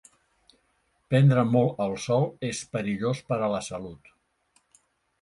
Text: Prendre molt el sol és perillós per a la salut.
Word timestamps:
Prendre 1.13 1.43
molt 1.57 1.85
el 1.87 1.95
sol 2.07 2.27
és 2.51 2.65
perillós 2.75 3.25
per 3.31 3.41
a 3.51 3.55
la 3.57 3.65
salut. 3.71 4.15